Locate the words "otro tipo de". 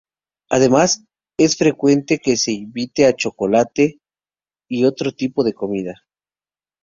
4.87-5.53